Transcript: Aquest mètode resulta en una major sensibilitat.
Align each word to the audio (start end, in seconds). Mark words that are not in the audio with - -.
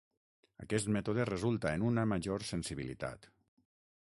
Aquest 0.63 0.89
mètode 0.95 1.27
resulta 1.31 1.75
en 1.79 1.87
una 1.91 2.07
major 2.15 2.47
sensibilitat. 2.53 3.31